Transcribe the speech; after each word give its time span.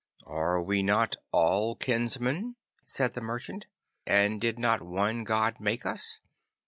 'Are 0.25 0.59
we 0.63 0.81
not 0.81 1.15
all 1.31 1.75
kinsmen?' 1.75 2.55
said 2.87 3.13
the 3.13 3.21
merchant. 3.21 3.67
'And 4.07 4.41
did 4.41 4.57
not 4.57 4.81
one 4.81 5.23
God 5.23 5.59
make 5.59 5.85
us? 5.85 6.21